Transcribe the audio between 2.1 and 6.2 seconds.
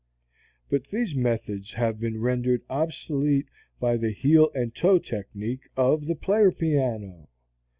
rendered obsolete by the heel and toe technique of the